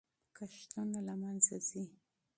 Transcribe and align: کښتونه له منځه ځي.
کښتونه 0.35 0.99
له 1.07 1.13
منځه 1.21 1.55
ځي. 1.67 1.83